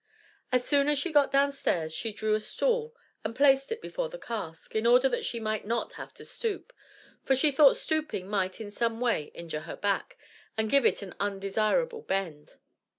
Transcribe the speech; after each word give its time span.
As 0.51 0.65
soon 0.65 0.89
as 0.89 0.97
she 0.97 1.11
got 1.11 1.31
downstairs, 1.31 1.93
she 1.93 2.11
drew 2.11 2.33
a 2.33 2.39
stool 2.39 2.95
and 3.23 3.35
placed 3.35 3.71
it 3.71 3.83
before 3.83 4.09
the 4.09 4.17
cask, 4.17 4.75
in 4.75 4.87
order 4.87 5.07
that 5.07 5.23
she 5.23 5.39
might 5.39 5.63
not 5.63 5.93
have 5.93 6.11
to 6.15 6.25
stoop, 6.25 6.73
for 7.23 7.35
she 7.35 7.51
thought 7.51 7.77
stooping 7.77 8.27
might 8.27 8.59
in 8.59 8.71
some 8.71 8.99
way 8.99 9.25
injure 9.35 9.59
her 9.59 9.75
back, 9.77 10.17
and 10.57 10.71
give 10.71 10.87
it 10.87 11.03
an 11.03 11.13
undesirable 11.19 12.01
bend. 12.01 12.55